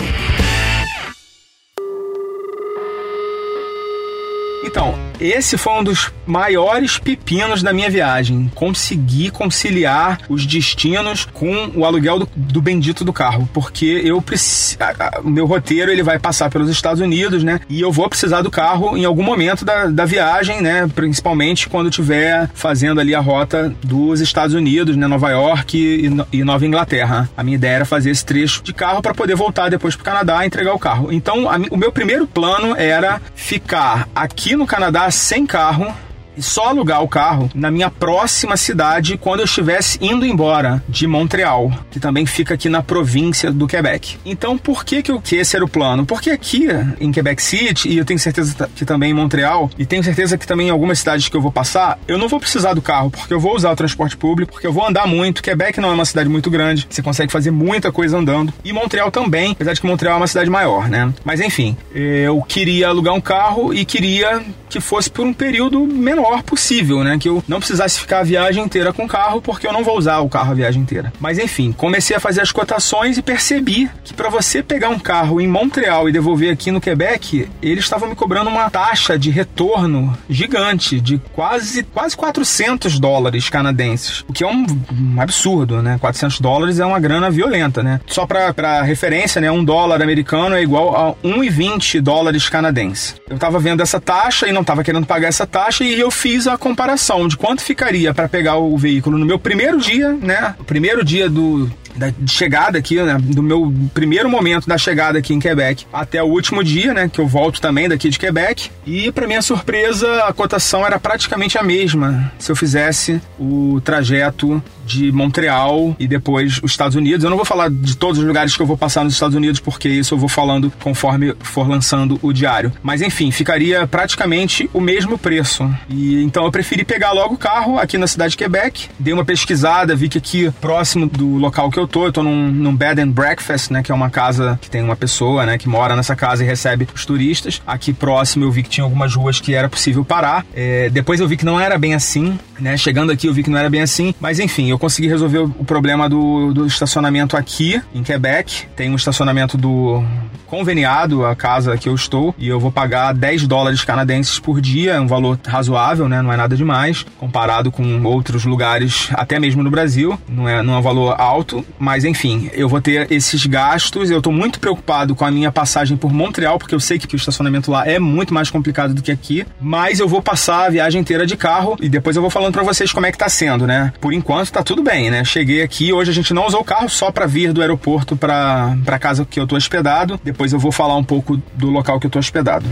Então, 4.63 4.95
esse 5.19 5.57
foi 5.57 5.73
um 5.73 5.83
dos 5.83 6.11
maiores 6.25 6.97
pepinos 6.97 7.63
da 7.63 7.73
minha 7.73 7.89
viagem. 7.89 8.51
Conseguir 8.53 9.31
conciliar 9.31 10.19
os 10.29 10.45
destinos 10.45 11.27
com 11.33 11.71
o 11.75 11.85
aluguel 11.85 12.19
do, 12.19 12.29
do 12.35 12.61
bendito 12.61 13.03
do 13.03 13.13
carro, 13.13 13.47
porque 13.53 14.01
eu 14.03 14.21
preciso. 14.21 14.77
Meu 15.23 15.45
roteiro 15.45 15.91
ele 15.91 16.03
vai 16.03 16.19
passar 16.19 16.49
pelos 16.49 16.69
Estados 16.69 17.01
Unidos, 17.01 17.43
né? 17.43 17.59
E 17.69 17.81
eu 17.81 17.91
vou 17.91 18.09
precisar 18.09 18.41
do 18.41 18.51
carro 18.51 18.97
em 18.97 19.05
algum 19.05 19.23
momento 19.23 19.63
da, 19.63 19.85
da 19.85 20.05
viagem, 20.05 20.61
né? 20.61 20.89
Principalmente 20.93 21.69
quando 21.69 21.89
estiver 21.89 22.49
fazendo 22.53 22.99
ali 22.99 23.15
a 23.15 23.19
rota 23.19 23.73
dos 23.83 24.19
Estados 24.19 24.55
Unidos, 24.55 24.95
né? 24.95 25.07
Nova 25.07 25.29
York 25.29 25.77
e, 25.77 26.37
e 26.37 26.43
Nova 26.43 26.65
Inglaterra. 26.65 27.29
A 27.35 27.43
minha 27.43 27.55
ideia 27.55 27.77
era 27.77 27.85
fazer 27.85 28.11
esse 28.11 28.25
trecho 28.25 28.61
de 28.63 28.73
carro 28.73 29.01
para 29.01 29.13
poder 29.13 29.35
voltar 29.35 29.69
depois 29.69 29.95
para 29.95 30.01
o 30.01 30.05
Canadá 30.05 30.43
e 30.43 30.47
entregar 30.47 30.73
o 30.73 30.79
carro. 30.79 31.11
Então, 31.11 31.49
a, 31.49 31.57
o 31.71 31.77
meu 31.77 31.91
primeiro 31.91 32.27
plano 32.27 32.75
era 32.75 33.21
ficar 33.35 34.07
aqui 34.15 34.55
no 34.55 34.65
Canadá 34.65 35.06
sem 35.11 35.45
carro 35.45 35.93
só 36.39 36.67
alugar 36.69 37.03
o 37.03 37.07
carro 37.07 37.49
na 37.53 37.71
minha 37.71 37.89
próxima 37.89 38.57
cidade 38.57 39.17
quando 39.17 39.39
eu 39.39 39.45
estivesse 39.45 39.97
indo 40.01 40.25
embora 40.25 40.83
de 40.87 41.07
Montreal, 41.07 41.71
que 41.91 41.99
também 41.99 42.25
fica 42.25 42.53
aqui 42.53 42.69
na 42.69 42.81
província 42.81 43.51
do 43.51 43.67
Quebec. 43.67 44.17
Então, 44.25 44.57
por 44.57 44.83
que 44.83 45.01
que, 45.01 45.11
eu, 45.11 45.21
que 45.21 45.35
esse 45.35 45.55
era 45.55 45.65
o 45.65 45.69
plano? 45.69 46.05
Porque 46.05 46.29
aqui 46.29 46.67
em 46.99 47.11
Quebec 47.11 47.41
City, 47.41 47.89
e 47.89 47.97
eu 47.97 48.05
tenho 48.05 48.19
certeza 48.19 48.69
que 48.75 48.85
também 48.85 49.11
em 49.11 49.13
Montreal, 49.13 49.69
e 49.77 49.85
tenho 49.85 50.03
certeza 50.03 50.37
que 50.37 50.47
também 50.47 50.67
em 50.67 50.71
algumas 50.71 50.99
cidades 50.99 51.27
que 51.29 51.35
eu 51.35 51.41
vou 51.41 51.51
passar, 51.51 51.99
eu 52.07 52.17
não 52.17 52.27
vou 52.27 52.39
precisar 52.39 52.73
do 52.73 52.81
carro, 52.81 53.09
porque 53.09 53.33
eu 53.33 53.39
vou 53.39 53.55
usar 53.55 53.71
o 53.71 53.75
transporte 53.75 54.17
público, 54.17 54.53
porque 54.53 54.67
eu 54.67 54.73
vou 54.73 54.87
andar 54.87 55.07
muito. 55.07 55.41
Quebec 55.41 55.79
não 55.79 55.89
é 55.89 55.93
uma 55.93 56.05
cidade 56.05 56.29
muito 56.29 56.49
grande, 56.49 56.87
você 56.89 57.01
consegue 57.01 57.31
fazer 57.31 57.51
muita 57.51 57.91
coisa 57.91 58.17
andando. 58.17 58.53
E 58.63 58.73
Montreal 58.73 59.11
também, 59.11 59.51
apesar 59.51 59.73
de 59.73 59.81
que 59.81 59.87
Montreal 59.87 60.15
é 60.15 60.17
uma 60.17 60.27
cidade 60.27 60.49
maior, 60.49 60.89
né? 60.89 61.13
Mas 61.23 61.39
enfim, 61.39 61.75
eu 61.93 62.41
queria 62.41 62.89
alugar 62.89 63.13
um 63.13 63.21
carro 63.21 63.73
e 63.73 63.85
queria 63.85 64.41
que 64.69 64.79
fosse 64.79 65.09
por 65.09 65.25
um 65.25 65.33
período 65.33 65.85
menor 65.85 66.26
menor 66.27 66.43
possível, 66.43 67.03
né? 67.03 67.17
Que 67.17 67.29
eu 67.29 67.43
não 67.47 67.59
precisasse 67.59 67.99
ficar 67.99 68.19
a 68.19 68.23
viagem 68.23 68.63
inteira 68.63 68.91
com 68.91 69.05
o 69.05 69.07
carro, 69.07 69.41
porque 69.41 69.67
eu 69.67 69.73
não 69.73 69.83
vou 69.83 69.97
usar 69.97 70.19
o 70.19 70.29
carro 70.29 70.51
a 70.51 70.55
viagem 70.55 70.81
inteira. 70.81 71.11
Mas 71.19 71.39
enfim, 71.39 71.71
comecei 71.71 72.15
a 72.15 72.19
fazer 72.19 72.41
as 72.41 72.51
cotações 72.51 73.17
e 73.17 73.21
percebi 73.21 73.89
que 74.03 74.13
para 74.13 74.29
você 74.29 74.61
pegar 74.61 74.89
um 74.89 74.99
carro 74.99 75.39
em 75.39 75.47
Montreal 75.47 76.09
e 76.09 76.11
devolver 76.11 76.51
aqui 76.51 76.71
no 76.71 76.81
Quebec, 76.81 77.47
eles 77.61 77.83
estavam 77.83 78.09
me 78.09 78.15
cobrando 78.15 78.49
uma 78.49 78.69
taxa 78.69 79.17
de 79.17 79.29
retorno 79.29 80.17
gigante, 80.29 80.99
de 80.99 81.19
quase, 81.33 81.83
quase 81.83 82.15
400 82.15 82.99
dólares 82.99 83.49
canadenses, 83.49 84.23
o 84.27 84.33
que 84.33 84.43
é 84.43 84.47
um, 84.47 84.65
um 84.91 85.21
absurdo, 85.21 85.81
né? 85.81 85.97
400 85.99 86.39
dólares 86.39 86.79
é 86.79 86.85
uma 86.85 86.99
grana 86.99 87.29
violenta, 87.29 87.81
né? 87.81 88.01
Só 88.07 88.25
para 88.25 88.81
referência, 88.81 89.39
né? 89.41 89.51
Um 89.51 89.63
dólar 89.63 90.01
americano 90.01 90.55
é 90.55 90.61
igual 90.61 90.95
a 90.95 91.27
1,20 91.27 92.01
dólares 92.01 92.49
canadenses. 92.49 93.15
Eu 93.29 93.37
tava 93.37 93.59
vendo 93.59 93.81
essa 93.81 93.99
taxa 93.99 94.47
e 94.47 94.51
não 94.51 94.63
tava 94.63 94.83
querendo 94.83 95.05
pagar 95.05 95.27
essa 95.27 95.45
taxa 95.45 95.83
e 95.83 95.99
eu 95.99 96.11
fiz 96.17 96.47
a 96.47 96.57
comparação 96.57 97.27
de 97.27 97.37
quanto 97.37 97.61
ficaria 97.61 98.13
para 98.13 98.27
pegar 98.27 98.57
o 98.57 98.75
veículo 98.77 99.17
no 99.17 99.25
meu 99.25 99.37
primeiro 99.37 99.77
dia, 99.77 100.11
né? 100.11 100.55
O 100.59 100.63
primeiro 100.63 101.05
dia 101.05 101.29
do, 101.29 101.71
da 101.97 102.13
chegada 102.27 102.77
aqui, 102.77 103.01
né, 103.01 103.17
do 103.19 103.43
meu 103.43 103.73
primeiro 103.93 104.29
momento 104.29 104.67
da 104.67 104.77
chegada 104.77 105.19
aqui 105.19 105.33
em 105.33 105.39
Quebec 105.39 105.85
até 105.91 106.21
o 106.21 106.27
último 106.27 106.63
dia, 106.63 106.93
né, 106.93 107.09
que 107.11 107.19
eu 107.19 107.27
volto 107.27 107.59
também 107.59 107.89
daqui 107.89 108.09
de 108.09 108.19
Quebec. 108.19 108.69
E 108.85 109.11
para 109.11 109.27
minha 109.27 109.41
surpresa, 109.41 110.23
a 110.23 110.33
cotação 110.33 110.85
era 110.85 110.99
praticamente 110.99 111.57
a 111.57 111.63
mesma 111.63 112.31
se 112.37 112.51
eu 112.51 112.55
fizesse 112.55 113.21
o 113.39 113.81
trajeto 113.83 114.61
de 114.87 115.11
Montreal 115.11 115.95
e 115.99 116.07
depois 116.07 116.59
os 116.63 116.71
Estados 116.71 116.95
Unidos. 116.95 117.23
Eu 117.23 117.29
não 117.29 117.37
vou 117.37 117.45
falar 117.45 117.69
de 117.69 117.95
todos 117.97 118.19
os 118.19 118.25
lugares 118.25 118.55
que 118.55 118.61
eu 118.61 118.65
vou 118.65 118.77
passar 118.77 119.03
nos 119.03 119.13
Estados 119.13 119.35
Unidos, 119.35 119.59
porque 119.59 119.89
isso 119.89 120.13
eu 120.13 120.17
vou 120.17 120.29
falando 120.29 120.71
conforme 120.81 121.35
for 121.41 121.67
lançando 121.67 122.17
o 122.21 122.31
diário. 122.31 122.71
Mas 122.81 123.01
enfim, 123.01 123.29
ficaria 123.29 123.85
praticamente 123.85 124.69
o 124.73 124.79
mesmo 124.79 125.17
preço. 125.17 125.69
E 125.89 126.23
então 126.23 126.45
eu 126.45 126.51
preferi 126.51 126.85
pegar 126.85 127.11
logo 127.11 127.35
o 127.35 127.37
carro 127.37 127.77
aqui 127.77 127.97
na 127.97 128.07
cidade 128.07 128.31
de 128.31 128.37
Quebec. 128.37 128.87
Dei 128.97 129.13
uma 129.13 129.25
pesquisada, 129.25 129.95
vi 129.95 130.07
que 130.07 130.17
aqui 130.17 130.51
próximo 130.61 131.05
do 131.07 131.35
local 131.35 131.69
que 131.69 131.77
eu 131.77 131.86
tô, 131.87 132.05
eu 132.05 132.11
tô 132.11 132.23
num, 132.23 132.51
num 132.51 132.75
bed 132.75 133.01
and 133.01 133.09
breakfast, 133.09 133.71
né, 133.71 133.81
que 133.81 133.91
é 133.91 133.95
uma 133.95 134.09
casa 134.09 134.57
que 134.61 134.69
tem 134.69 134.83
uma 134.83 134.95
pessoa, 134.95 135.45
né, 135.45 135.57
que 135.57 135.67
mora 135.67 135.95
nessa 135.95 136.15
casa 136.15 136.43
e 136.43 136.47
recebe 136.47 136.87
os 136.93 137.05
turistas. 137.05 137.61
Aqui 137.65 137.93
próximo 137.93 138.45
eu 138.45 138.51
vi 138.51 138.63
que 138.63 138.69
tinha 138.69 138.83
algumas 138.83 139.13
ruas 139.15 139.39
que 139.39 139.53
era 139.53 139.69
possível 139.69 140.03
parar. 140.03 140.45
É, 140.53 140.89
depois 140.89 141.19
eu 141.19 141.27
vi 141.27 141.37
que 141.37 141.45
não 141.45 141.59
era 141.59 141.77
bem 141.77 141.93
assim, 141.93 142.37
né? 142.59 142.77
Chegando 142.77 143.11
aqui 143.11 143.27
eu 143.27 143.33
vi 143.33 143.43
que 143.43 143.49
não 143.49 143.57
era 143.57 143.69
bem 143.69 143.81
assim, 143.81 144.13
mas 144.19 144.39
enfim, 144.39 144.69
eu 144.69 144.79
consegui 144.79 145.07
resolver 145.07 145.39
o 145.39 145.65
problema 145.65 146.09
do, 146.09 146.53
do 146.53 146.65
estacionamento 146.65 147.37
aqui 147.37 147.81
em 147.93 148.03
Quebec. 148.03 148.67
Tem 148.75 148.89
um 148.89 148.95
estacionamento 148.95 149.57
do 149.57 150.03
conveniado 150.47 151.25
a 151.25 151.35
casa 151.35 151.77
que 151.77 151.89
eu 151.89 151.93
estou 151.93 152.33
e 152.37 152.47
eu 152.47 152.59
vou 152.59 152.71
pagar 152.71 153.13
10 153.13 153.47
dólares 153.47 153.83
canadenses 153.83 154.39
por 154.39 154.61
dia, 154.61 154.93
é 154.93 154.99
um 154.99 155.07
valor 155.07 155.37
razoável, 155.45 156.07
né? 156.07 156.21
Não 156.21 156.31
é 156.31 156.37
nada 156.37 156.55
demais 156.55 157.05
comparado 157.19 157.71
com 157.71 158.03
outros 158.03 158.45
lugares, 158.45 159.09
até 159.13 159.39
mesmo 159.39 159.61
no 159.61 159.69
Brasil, 159.69 160.17
não 160.27 160.47
é, 160.47 160.63
não 160.63 160.75
é 160.75 160.77
um 160.77 160.81
valor 160.81 161.15
alto 161.19 161.65
Mas 161.79 162.03
enfim, 162.03 162.49
eu 162.53 162.67
vou 162.67 162.81
ter 162.81 163.11
esses 163.11 163.45
gastos. 163.45 164.09
Eu 164.09 164.21
tô 164.21 164.31
muito 164.31 164.59
preocupado 164.59 165.15
com 165.15 165.25
a 165.25 165.31
minha 165.31 165.51
passagem 165.51 165.97
por 165.97 166.11
Montreal, 166.11 166.57
porque 166.57 166.75
eu 166.75 166.79
sei 166.79 166.99
que 166.99 167.13
o 167.13 167.17
estacionamento 167.17 167.71
lá 167.71 167.87
é 167.87 167.99
muito 167.99 168.33
mais 168.33 168.49
complicado 168.49 168.93
do 168.93 169.01
que 169.01 169.11
aqui. 169.11 169.45
Mas 169.59 169.99
eu 169.99 170.07
vou 170.07 170.21
passar 170.21 170.65
a 170.65 170.69
viagem 170.69 171.01
inteira 171.01 171.25
de 171.25 171.37
carro 171.37 171.77
e 171.81 171.89
depois 171.89 172.15
eu 172.15 172.21
vou 172.21 172.31
falando 172.31 172.53
para 172.53 172.63
vocês 172.63 172.91
como 172.91 173.05
é 173.05 173.11
que 173.11 173.17
tá 173.17 173.29
sendo, 173.29 173.65
né? 173.67 173.93
Por 173.99 174.13
enquanto 174.13 174.51
tá 174.51 174.63
tudo 174.63 174.83
bem, 174.83 175.09
né? 175.09 175.23
Cheguei 175.23 175.61
aqui, 175.61 175.93
hoje 175.93 176.11
a 176.11 176.13
gente 176.13 176.33
não 176.33 176.45
usou 176.45 176.61
o 176.61 176.65
carro 176.65 176.89
só 176.89 177.11
para 177.11 177.25
vir 177.25 177.53
do 177.53 177.61
aeroporto 177.61 178.15
para 178.15 178.99
casa 178.99 179.25
que 179.25 179.39
eu 179.39 179.47
tô 179.47 179.55
hospedado. 179.55 180.19
Depois 180.23 180.53
eu 180.53 180.59
vou 180.59 180.71
falar 180.71 180.95
um 180.95 181.03
pouco 181.03 181.37
do 181.53 181.69
local 181.69 181.99
que 181.99 182.07
eu 182.07 182.11
tô 182.11 182.19
hospedado. 182.19 182.65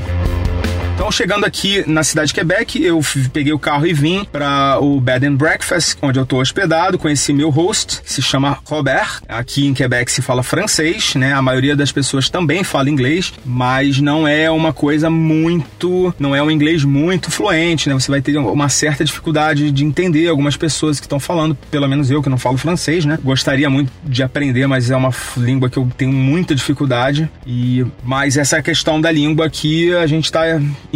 Então, 0.96 1.12
chegando 1.12 1.46
aqui 1.46 1.84
na 1.86 2.06
cidade 2.06 2.30
de 2.30 2.34
Quebec, 2.34 2.82
eu 2.82 3.02
peguei 3.34 3.52
o 3.52 3.60
carro 3.60 3.86
e 3.86 3.92
vim 3.92 4.24
para 4.24 4.80
o 4.80 5.02
Bed 5.02 5.28
and 5.28 5.36
Breakfast, 5.36 5.98
onde 6.02 6.18
eu 6.18 6.24
estou 6.24 6.40
hospedado. 6.40 6.98
Conheci 6.98 7.34
meu 7.34 7.50
host, 7.50 8.02
que 8.02 8.12
se 8.14 8.22
chama 8.22 8.60
Robert. 8.64 9.22
Aqui 9.28 9.68
em 9.68 9.74
Quebec 9.74 10.10
se 10.10 10.22
fala 10.22 10.42
francês, 10.42 11.14
né? 11.14 11.34
A 11.34 11.42
maioria 11.42 11.76
das 11.76 11.92
pessoas 11.92 12.30
também 12.30 12.64
fala 12.64 12.90
inglês, 12.90 13.34
mas 13.46 14.00
não 14.00 14.26
é 14.26 14.50
uma 14.50 14.72
coisa 14.72 15.10
muito. 15.10 16.16
Não 16.18 16.34
é 16.34 16.42
um 16.42 16.50
inglês 16.50 16.86
muito 16.86 17.30
fluente, 17.30 17.90
né? 17.90 17.94
Você 17.94 18.10
vai 18.10 18.22
ter 18.22 18.38
uma 18.38 18.70
certa 18.70 19.04
dificuldade 19.04 19.72
de 19.72 19.84
entender 19.84 20.30
algumas 20.30 20.56
pessoas 20.56 21.02
que 21.02 21.06
estão 21.06 21.20
falando, 21.20 21.56
pelo 21.70 21.90
menos 21.90 22.10
eu 22.10 22.24
que 22.24 22.30
não 22.30 22.38
falo 22.38 22.58
francês, 22.58 23.04
né? 23.04 23.20
Gostaria 23.22 23.70
muito 23.70 23.92
de 24.06 24.24
aprender, 24.24 24.66
mas 24.66 24.90
é 24.90 24.96
uma 24.96 25.12
língua 25.36 25.70
que 25.70 25.78
eu 25.78 25.92
tenho 25.98 26.14
muita 26.14 26.56
dificuldade. 26.56 27.30
E 27.46 27.86
mas 28.02 28.38
essa 28.38 28.62
questão 28.62 29.02
da 29.02 29.12
língua 29.12 29.46
aqui 29.46 29.94
a 29.94 30.08
gente 30.08 30.24
está 30.24 30.46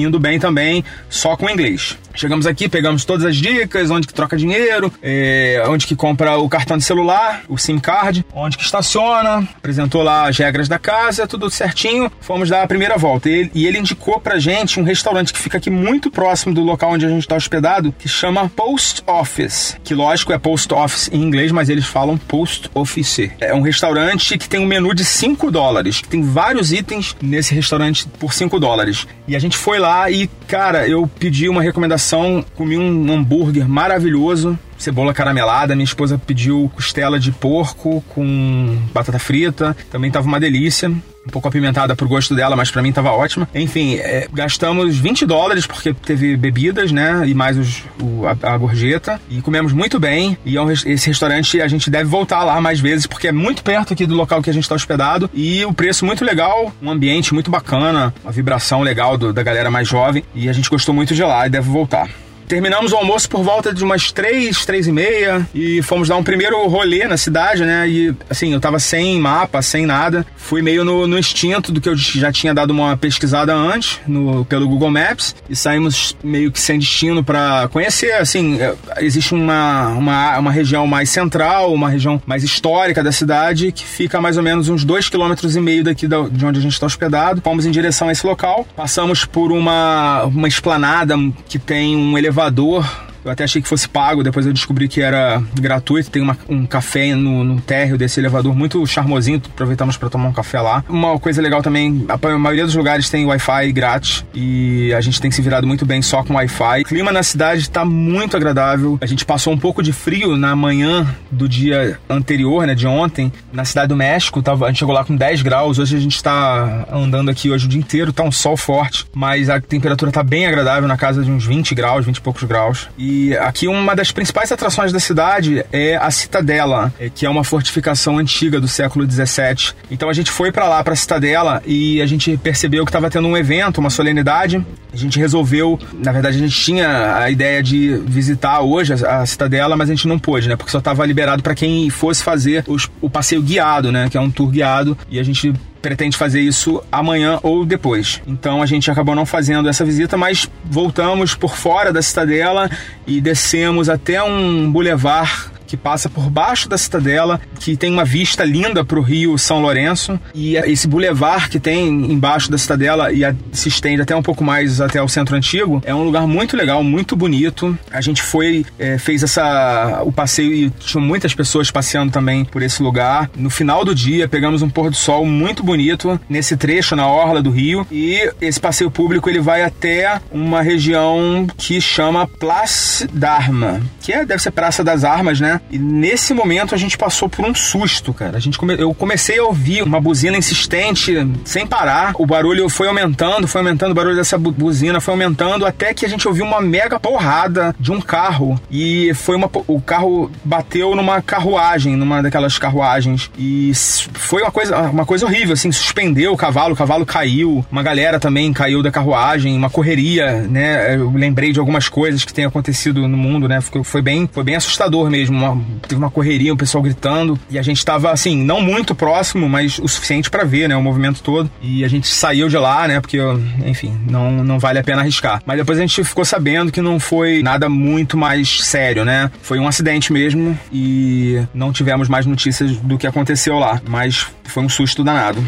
indo 0.03 0.19
bem 0.19 0.39
também 0.39 0.83
só 1.09 1.35
com 1.35 1.49
inglês. 1.49 1.97
Chegamos 2.19 2.45
aqui, 2.45 2.67
pegamos 2.67 3.05
todas 3.05 3.25
as 3.25 3.37
dicas, 3.37 3.89
onde 3.89 4.05
que 4.05 4.13
troca 4.13 4.35
dinheiro, 4.35 4.91
é, 5.01 5.63
onde 5.67 5.87
que 5.87 5.95
compra 5.95 6.37
o 6.37 6.49
cartão 6.49 6.77
de 6.77 6.83
celular, 6.83 7.43
o 7.47 7.57
SIM 7.57 7.79
card, 7.79 8.25
onde 8.33 8.57
que 8.57 8.63
estaciona, 8.63 9.47
apresentou 9.57 10.03
lá 10.03 10.27
as 10.27 10.37
regras 10.37 10.67
da 10.67 10.77
casa, 10.77 11.25
tudo 11.25 11.49
certinho. 11.49 12.11
Fomos 12.19 12.49
dar 12.49 12.63
a 12.63 12.67
primeira 12.67 12.97
volta. 12.97 13.29
E 13.29 13.33
ele, 13.33 13.51
e 13.53 13.67
ele 13.67 13.77
indicou 13.77 14.19
pra 14.19 14.37
gente 14.37 14.79
um 14.79 14.83
restaurante 14.83 15.31
que 15.31 15.39
fica 15.39 15.57
aqui 15.57 15.69
muito 15.69 16.11
próximo 16.11 16.53
do 16.53 16.61
local 16.61 16.91
onde 16.91 17.05
a 17.05 17.09
gente 17.09 17.21
está 17.21 17.35
hospedado, 17.35 17.93
que 17.97 18.09
chama 18.09 18.49
Post 18.49 19.01
Office. 19.07 19.77
Que 19.83 19.93
lógico 19.93 20.33
é 20.33 20.37
Post 20.37 20.73
Office 20.73 21.09
em 21.13 21.21
inglês, 21.21 21.51
mas 21.51 21.69
eles 21.69 21.85
falam 21.85 22.17
Post 22.17 22.69
Office. 22.73 23.31
É 23.39 23.53
um 23.53 23.61
restaurante 23.61 24.37
que 24.37 24.49
tem 24.49 24.59
um 24.59 24.65
menu 24.65 24.93
de 24.93 25.05
5 25.05 25.49
dólares. 25.49 26.01
Tem 26.01 26.21
vários 26.21 26.73
itens 26.73 27.15
nesse 27.21 27.55
restaurante 27.55 28.07
por 28.19 28.33
5 28.33 28.59
dólares. 28.59 29.07
E 29.27 29.35
a 29.35 29.39
gente 29.39 29.55
foi 29.55 29.79
lá 29.79 29.88
e, 30.09 30.27
cara, 30.47 30.87
eu 30.87 31.09
pedi 31.19 31.47
uma 31.47 31.61
recomendação 31.61 32.43
comi 32.55 32.77
um 32.77 33.13
hambúrguer 33.13 33.67
maravilhoso, 33.67 34.57
cebola 34.77 35.13
caramelada. 35.13 35.75
Minha 35.75 35.85
esposa 35.85 36.17
pediu 36.17 36.71
costela 36.75 37.19
de 37.19 37.31
porco 37.31 38.03
com 38.09 38.77
batata 38.93 39.19
frita, 39.19 39.75
também 39.91 40.11
tava 40.11 40.27
uma 40.27 40.39
delícia. 40.39 40.91
Um 41.25 41.29
pouco 41.29 41.47
apimentada 41.47 41.95
pro 41.95 42.07
gosto 42.07 42.33
dela, 42.33 42.55
mas 42.55 42.71
para 42.71 42.81
mim 42.81 42.91
tava 42.91 43.11
ótima. 43.11 43.47
Enfim, 43.53 43.95
é, 43.95 44.27
gastamos 44.31 44.97
20 44.97 45.25
dólares 45.25 45.67
porque 45.67 45.93
teve 45.93 46.35
bebidas, 46.35 46.91
né? 46.91 47.23
E 47.27 47.33
mais 47.33 47.57
os, 47.57 47.83
o, 48.01 48.25
a, 48.25 48.53
a, 48.53 48.57
gorjeta. 48.57 49.19
E 49.29 49.41
comemos 49.41 49.73
muito 49.73 49.99
bem. 49.99 50.37
E 50.45 50.57
é 50.57 50.61
um, 50.61 50.71
esse 50.71 51.07
restaurante 51.07 51.61
a 51.61 51.67
gente 51.67 51.89
deve 51.89 52.05
voltar 52.05 52.43
lá 52.43 52.59
mais 52.61 52.79
vezes 52.79 53.05
porque 53.05 53.27
é 53.27 53.31
muito 53.31 53.63
perto 53.63 53.93
aqui 53.93 54.05
do 54.05 54.15
local 54.15 54.41
que 54.41 54.49
a 54.49 54.53
gente 54.53 54.63
está 54.63 54.75
hospedado. 54.75 55.29
E 55.33 55.63
o 55.65 55.73
preço 55.73 56.05
muito 56.05 56.23
legal, 56.23 56.73
um 56.81 56.89
ambiente 56.89 57.33
muito 57.33 57.51
bacana, 57.51 58.13
uma 58.23 58.31
vibração 58.31 58.81
legal 58.81 59.17
do, 59.17 59.33
da 59.33 59.43
galera 59.43 59.69
mais 59.69 59.87
jovem. 59.87 60.23
E 60.33 60.49
a 60.49 60.53
gente 60.53 60.69
gostou 60.69 60.95
muito 60.95 61.13
de 61.13 61.23
lá 61.23 61.45
e 61.45 61.49
deve 61.49 61.69
voltar. 61.69 62.09
Terminamos 62.49 62.91
o 62.93 62.95
almoço 62.95 63.29
por 63.29 63.43
volta 63.43 63.71
de 63.71 63.83
umas 63.83 64.11
três, 64.11 64.65
três 64.65 64.87
e 64.87 64.91
meia 64.91 65.47
e 65.53 65.83
fomos 65.83 66.07
dar 66.07 66.15
um 66.15 66.23
primeiro 66.23 66.67
rolê 66.67 67.05
na 67.05 67.15
cidade, 67.15 67.63
né? 67.63 67.87
E 67.87 68.11
assim, 68.27 68.51
eu 68.51 68.59
tava 68.59 68.79
sem 68.79 69.19
mapa, 69.19 69.61
sem 69.61 69.85
nada. 69.85 70.25
Fui 70.35 70.59
meio 70.59 70.83
no, 70.83 71.05
no 71.05 71.19
instinto 71.19 71.71
do 71.71 71.79
que 71.79 71.87
eu 71.87 71.95
já 71.95 72.31
tinha 72.31 72.51
dado 72.51 72.71
uma 72.71 72.97
pesquisada 72.97 73.53
antes 73.53 73.99
no, 74.07 74.43
pelo 74.45 74.67
Google 74.67 74.89
Maps 74.89 75.35
e 75.47 75.55
saímos 75.55 76.17
meio 76.23 76.51
que 76.51 76.59
sem 76.59 76.79
destino 76.79 77.23
para 77.23 77.67
conhecer. 77.67 78.13
Assim, 78.13 78.59
é, 78.59 78.73
existe 78.97 79.35
uma, 79.35 79.89
uma, 79.89 80.39
uma 80.39 80.51
região 80.51 80.87
mais 80.87 81.11
central, 81.11 81.71
uma 81.71 81.87
região 81.87 82.19
mais 82.25 82.43
histórica 82.43 83.03
da 83.03 83.11
cidade 83.11 83.71
que 83.71 83.85
fica 83.85 84.19
mais 84.19 84.37
ou 84.37 84.43
menos 84.43 84.69
uns 84.69 84.83
dois 84.83 85.07
quilômetros 85.07 85.55
e 85.55 85.61
meio 85.61 85.83
daqui 85.83 86.07
da, 86.07 86.23
de 86.23 86.43
onde 86.43 86.57
a 86.57 86.61
gente 86.63 86.73
está 86.73 86.87
hospedado. 86.87 87.41
Fomos 87.43 87.67
em 87.67 87.69
direção 87.69 88.09
a 88.09 88.11
esse 88.11 88.25
local, 88.25 88.67
passamos 88.75 89.23
por 89.23 89.51
uma, 89.51 90.23
uma 90.23 90.47
esplanada 90.47 91.15
que 91.47 91.59
tem 91.59 91.95
um 91.95 92.17
elevador 92.17 92.38
elevador 92.39 93.08
eu 93.23 93.31
até 93.31 93.43
achei 93.43 93.61
que 93.61 93.67
fosse 93.67 93.87
pago, 93.87 94.23
depois 94.23 94.45
eu 94.45 94.53
descobri 94.53 94.87
que 94.87 95.01
era 95.01 95.41
gratuito. 95.53 96.09
Tem 96.09 96.21
uma, 96.21 96.37
um 96.47 96.65
café 96.65 97.15
no, 97.15 97.43
no 97.43 97.61
térreo 97.61 97.97
desse 97.97 98.19
elevador 98.19 98.55
muito 98.55 98.85
charmosinho. 98.85 99.41
Aproveitamos 99.45 99.97
para 99.97 100.09
tomar 100.09 100.29
um 100.29 100.33
café 100.33 100.59
lá. 100.61 100.83
Uma 100.87 101.19
coisa 101.19 101.41
legal 101.41 101.61
também, 101.61 102.05
a 102.07 102.37
maioria 102.37 102.65
dos 102.65 102.75
lugares 102.75 103.09
tem 103.09 103.25
Wi-Fi 103.25 103.71
grátis 103.71 104.25
e 104.33 104.93
a 104.93 105.01
gente 105.01 105.19
tem 105.19 105.31
se 105.31 105.41
virado 105.41 105.67
muito 105.67 105.85
bem 105.85 106.01
só 106.01 106.23
com 106.23 106.35
Wi-Fi. 106.35 106.81
O 106.81 106.85
clima 106.85 107.11
na 107.11 107.23
cidade 107.23 107.61
está 107.61 107.83
muito 107.85 108.37
agradável. 108.37 108.97
A 109.01 109.05
gente 109.05 109.25
passou 109.25 109.53
um 109.53 109.57
pouco 109.57 109.83
de 109.83 109.91
frio 109.91 110.37
na 110.37 110.55
manhã 110.55 111.07
do 111.31 111.47
dia 111.47 111.99
anterior, 112.09 112.65
né, 112.65 112.75
de 112.75 112.87
ontem, 112.87 113.31
na 113.51 113.65
cidade 113.65 113.89
do 113.89 113.95
México. 113.95 114.41
Tava, 114.41 114.65
a 114.65 114.67
gente 114.69 114.79
chegou 114.79 114.93
lá 114.93 115.03
com 115.03 115.15
10 115.15 115.41
graus. 115.41 115.79
Hoje 115.79 115.95
a 115.95 115.99
gente 115.99 116.15
está 116.15 116.85
andando 116.91 117.29
aqui 117.29 117.49
hoje 117.49 117.65
o 117.65 117.69
dia 117.69 117.79
inteiro, 117.79 118.13
tá 118.13 118.23
um 118.23 118.31
sol 118.31 118.57
forte, 118.57 119.05
mas 119.13 119.49
a 119.49 119.59
temperatura 119.59 120.11
tá 120.11 120.23
bem 120.23 120.45
agradável, 120.45 120.87
na 120.87 120.97
casa 120.97 121.23
de 121.23 121.31
uns 121.31 121.45
20 121.45 121.75
graus, 121.75 122.05
20 122.05 122.17
e 122.17 122.21
poucos 122.21 122.43
graus. 122.43 122.89
E 122.97 123.08
e 123.09 123.35
aqui 123.37 123.67
uma 123.67 123.95
das 123.95 124.11
principais 124.11 124.51
atrações 124.51 124.93
da 124.93 124.99
cidade 124.99 125.65
é 125.71 125.95
a 125.95 126.11
Citadela, 126.11 126.93
é, 126.99 127.09
que 127.09 127.25
é 127.25 127.29
uma 127.29 127.43
fortificação 127.43 128.19
antiga 128.19 128.61
do 128.61 128.67
século 128.67 129.03
17. 129.03 129.75
Então 129.89 130.09
a 130.09 130.13
gente 130.13 130.29
foi 130.29 130.51
para 130.51 130.67
lá, 130.67 130.83
para 130.83 130.93
a 130.93 130.95
Citadela, 130.95 131.59
e 131.65 131.99
a 132.03 132.05
gente 132.05 132.37
percebeu 132.37 132.85
que 132.85 132.89
estava 132.89 133.09
tendo 133.09 133.27
um 133.27 133.35
evento, 133.35 133.79
uma 133.79 133.89
solenidade. 133.89 134.63
A 134.93 134.95
gente 134.95 135.17
resolveu, 135.17 135.79
na 135.93 136.11
verdade 136.11 136.37
a 136.37 136.39
gente 136.39 136.55
tinha 136.55 137.15
a 137.15 137.31
ideia 137.31 137.63
de 137.63 137.97
visitar 138.05 138.61
hoje 138.61 138.93
a, 138.93 139.21
a 139.21 139.25
Citadela, 139.25 139.75
mas 139.75 139.89
a 139.89 139.93
gente 139.93 140.07
não 140.07 140.19
pôde, 140.19 140.47
né? 140.47 140.55
Porque 140.55 140.71
só 140.71 140.77
estava 140.77 141.03
liberado 141.03 141.41
para 141.41 141.55
quem 141.55 141.89
fosse 141.89 142.23
fazer 142.23 142.63
os, 142.67 142.87
o 143.01 143.09
passeio 143.09 143.41
guiado, 143.41 143.91
né? 143.91 144.07
Que 144.07 144.17
é 144.17 144.21
um 144.21 144.29
tour 144.29 144.49
guiado. 144.49 144.95
E 145.09 145.19
a 145.19 145.23
gente 145.23 145.51
pretende 145.81 146.17
fazer 146.17 146.41
isso 146.41 146.83
amanhã 146.91 147.39
ou 147.43 147.65
depois. 147.65 148.21
Então 148.27 148.61
a 148.61 148.65
gente 148.65 148.89
acabou 148.89 149.15
não 149.15 149.25
fazendo 149.25 149.67
essa 149.69 149.85
visita, 149.85 150.17
mas 150.17 150.49
voltamos 150.63 151.35
por 151.35 151.55
fora 151.55 151.91
da 151.91 152.01
cidadela 152.01 152.69
e 153.07 153.21
descemos 153.21 153.89
até 153.89 154.21
um 154.21 154.71
bulevar 154.71 155.51
que 155.69 155.77
passa 155.77 156.09
por 156.09 156.29
baixo 156.31 156.67
da 156.67 156.77
cidadela, 156.77 157.39
que 157.59 157.77
tem 157.77 157.93
uma 157.93 158.03
vista 158.03 158.43
linda 158.43 158.83
para 158.83 158.97
o 158.97 159.03
rio 159.03 159.37
São 159.37 159.61
Lourenço. 159.61 160.19
E 160.33 160.57
esse 160.57 160.87
bulevar 160.87 161.47
que 161.47 161.59
tem 161.59 161.87
embaixo 161.87 162.49
da 162.49 162.57
cidadela 162.57 163.13
e 163.13 163.21
se 163.51 163.69
estende 163.69 164.01
até 164.01 164.15
um 164.15 164.23
pouco 164.23 164.43
mais 164.43 164.81
até 164.81 165.01
o 165.01 165.07
centro 165.07 165.35
antigo, 165.35 165.81
é 165.85 165.93
um 165.93 166.03
lugar 166.03 166.25
muito 166.25 166.57
legal, 166.57 166.83
muito 166.83 167.15
bonito. 167.15 167.77
A 167.91 168.01
gente 168.01 168.23
foi, 168.23 168.65
é, 168.79 168.97
fez 168.97 169.21
essa 169.21 170.01
o 170.03 170.11
passeio 170.11 170.51
e 170.51 170.69
tinha 170.71 171.01
muitas 171.01 171.35
pessoas 171.35 171.69
passeando 171.69 172.11
também 172.11 172.43
por 172.43 172.63
esse 172.63 172.81
lugar. 172.81 173.29
No 173.35 173.51
final 173.51 173.85
do 173.85 173.93
dia, 173.93 174.27
pegamos 174.27 174.63
um 174.63 174.69
pôr 174.69 174.89
do 174.89 174.95
sol 174.95 175.23
muito 175.23 175.63
bonito 175.63 176.19
nesse 176.27 176.57
trecho 176.57 176.95
na 176.95 177.07
orla 177.07 177.43
do 177.43 177.51
rio. 177.51 177.85
E 177.91 178.31
esse 178.41 178.59
passeio 178.59 178.89
público 178.89 179.29
ele 179.29 179.39
vai 179.39 179.61
até 179.61 180.19
uma 180.31 180.63
região 180.63 181.45
que 181.57 181.79
chama 181.79 182.27
Place 182.27 183.07
d'Arma, 183.07 183.81
que 184.01 184.11
é, 184.11 184.25
deve 184.25 184.41
ser 184.41 184.49
Praça 184.49 184.83
das 184.83 185.03
Armas, 185.03 185.39
né? 185.39 185.58
E 185.71 185.77
nesse 185.77 186.33
momento 186.33 186.73
a 186.73 186.77
gente 186.77 186.97
passou 186.97 187.29
por 187.29 187.45
um 187.45 187.53
susto, 187.53 188.13
cara. 188.13 188.37
A 188.37 188.39
gente 188.39 188.57
come... 188.57 188.75
Eu 188.79 188.93
comecei 188.93 189.39
a 189.39 189.43
ouvir 189.43 189.83
uma 189.83 189.99
buzina 189.99 190.37
insistente, 190.37 191.15
sem 191.45 191.65
parar. 191.65 192.13
O 192.17 192.25
barulho 192.25 192.69
foi 192.69 192.87
aumentando, 192.87 193.47
foi 193.47 193.61
aumentando, 193.61 193.91
o 193.91 193.95
barulho 193.95 194.15
dessa 194.15 194.37
bu 194.37 194.51
buzina 194.51 194.99
foi 194.99 195.13
aumentando, 195.13 195.65
até 195.65 195.93
que 195.93 196.05
a 196.05 196.09
gente 196.09 196.27
ouviu 196.27 196.45
uma 196.45 196.61
mega 196.61 196.99
porrada 196.99 197.75
de 197.79 197.91
um 197.91 198.01
carro. 198.01 198.59
E 198.69 199.13
foi 199.13 199.35
uma. 199.35 199.49
O 199.67 199.79
carro 199.81 200.31
bateu 200.43 200.95
numa 200.95 201.21
carruagem, 201.21 201.95
numa 201.95 202.21
daquelas 202.21 202.57
carruagens. 202.57 203.31
E 203.37 203.71
foi 203.75 204.41
uma 204.41 204.51
coisa, 204.51 204.77
uma 204.89 205.05
coisa 205.05 205.25
horrível, 205.25 205.53
assim, 205.53 205.71
suspendeu 205.71 206.33
o 206.33 206.37
cavalo, 206.37 206.73
o 206.73 206.77
cavalo 206.77 207.05
caiu. 207.05 207.65
Uma 207.71 207.83
galera 207.83 208.19
também 208.19 208.51
caiu 208.53 208.81
da 208.83 208.91
carruagem, 208.91 209.55
uma 209.55 209.69
correria, 209.69 210.47
né? 210.49 210.95
Eu 210.95 211.11
lembrei 211.11 211.51
de 211.51 211.59
algumas 211.59 211.87
coisas 211.87 212.25
que 212.25 212.33
têm 212.33 212.45
acontecido 212.45 213.07
no 213.07 213.17
mundo, 213.17 213.47
né? 213.47 213.59
Foi 213.83 214.01
bem, 214.01 214.29
foi 214.31 214.43
bem 214.43 214.55
assustador 214.55 215.09
mesmo. 215.09 215.48
Teve 215.87 215.95
uma 215.95 216.11
correria, 216.11 216.53
o 216.53 216.57
pessoal 216.57 216.83
gritando. 216.83 217.39
E 217.49 217.57
a 217.57 217.61
gente 217.61 217.83
tava, 217.83 218.11
assim, 218.11 218.35
não 218.43 218.61
muito 218.61 218.93
próximo, 218.93 219.47
mas 219.47 219.79
o 219.79 219.87
suficiente 219.87 220.29
para 220.29 220.43
ver, 220.43 220.67
né? 220.67 220.75
O 220.75 220.81
movimento 220.81 221.21
todo. 221.21 221.49
E 221.61 221.83
a 221.83 221.87
gente 221.87 222.07
saiu 222.07 222.49
de 222.49 222.57
lá, 222.57 222.87
né? 222.87 222.99
Porque, 222.99 223.17
enfim, 223.65 223.97
não, 224.09 224.43
não 224.43 224.59
vale 224.59 224.79
a 224.79 224.83
pena 224.83 225.01
arriscar. 225.01 225.41
Mas 225.45 225.57
depois 225.57 225.77
a 225.77 225.81
gente 225.81 226.03
ficou 226.03 226.25
sabendo 226.25 226.71
que 226.71 226.81
não 226.81 226.99
foi 226.99 227.41
nada 227.43 227.69
muito 227.69 228.17
mais 228.17 228.61
sério, 228.63 229.05
né? 229.05 229.31
Foi 229.41 229.59
um 229.59 229.67
acidente 229.67 230.11
mesmo 230.11 230.57
e 230.71 231.41
não 231.53 231.71
tivemos 231.71 232.07
mais 232.07 232.25
notícias 232.25 232.77
do 232.77 232.97
que 232.97 233.07
aconteceu 233.07 233.57
lá. 233.57 233.81
Mas 233.87 234.27
foi 234.43 234.63
um 234.63 234.69
susto 234.69 235.03
danado. 235.03 235.43